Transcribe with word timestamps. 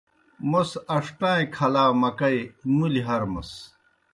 موْس 0.49 0.71
اݜٹَائِیں 0.95 1.49
کھلا 1.55 1.85
مکئی 2.01 2.39
مُلیْ 2.77 3.01
ہرمَس۔ 3.07 3.51